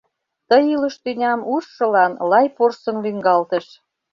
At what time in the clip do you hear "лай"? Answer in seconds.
2.29-2.47